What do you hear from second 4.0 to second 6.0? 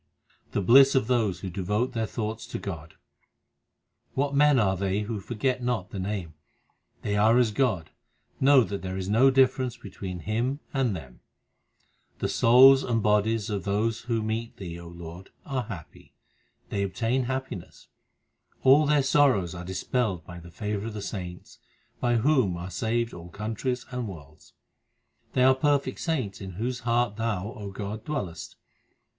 What men are they who forget not the